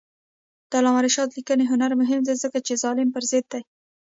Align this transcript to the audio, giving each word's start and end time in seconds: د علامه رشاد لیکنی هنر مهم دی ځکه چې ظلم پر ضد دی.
د 0.69 0.71
علامه 0.79 1.01
رشاد 1.05 1.29
لیکنی 1.37 1.65
هنر 1.71 1.91
مهم 2.01 2.21
دی 2.27 2.35
ځکه 2.43 2.57
چې 2.67 2.73
ظلم 2.83 3.07
پر 3.13 3.23
ضد 3.31 3.45
دی. 3.53 3.61